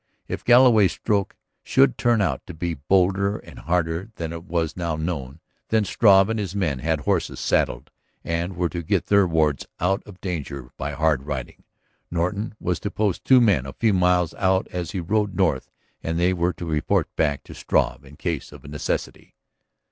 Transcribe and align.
If 0.27 0.43
Galloway's 0.43 0.93
stroke 0.93 1.35
should 1.61 1.95
turn 1.95 2.21
out 2.21 2.41
to 2.47 2.55
be 2.55 2.73
bolder 2.73 3.37
and 3.37 3.59
harder 3.59 4.09
than 4.15 4.47
was 4.47 4.75
now 4.75 4.95
known, 4.95 5.41
then 5.69 5.85
Struve 5.85 6.27
and 6.27 6.39
his 6.39 6.55
men 6.55 6.79
had 6.79 7.01
horses 7.01 7.39
saddled 7.39 7.91
and 8.23 8.55
were 8.55 8.67
to 8.69 8.81
get 8.81 9.05
their 9.05 9.27
wards 9.27 9.67
out 9.79 10.01
of 10.07 10.19
danger 10.19 10.71
by 10.75 10.93
hard 10.93 11.27
riding. 11.27 11.63
Norton 12.09 12.55
was 12.59 12.79
to 12.79 12.89
post 12.89 13.23
two 13.25 13.39
men 13.39 13.67
a 13.67 13.73
few 13.73 13.93
miles 13.93 14.33
out 14.39 14.67
as 14.71 14.89
he 14.89 14.99
rode 14.99 15.35
north 15.35 15.69
and 16.01 16.17
they 16.19 16.33
were 16.33 16.53
to 16.53 16.65
report 16.65 17.15
back 17.15 17.43
to 17.43 17.53
Struve 17.53 18.03
in 18.03 18.15
case 18.15 18.51
of 18.51 18.63
necessity. 18.67 19.35